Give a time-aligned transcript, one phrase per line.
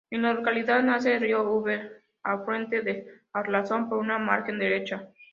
[0.09, 5.07] En la localidad nace el río Úrbel, afluente del Arlanzón por su margen derecha.